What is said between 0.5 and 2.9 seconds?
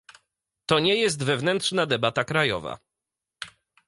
To nie jest wewnętrzna debata krajowa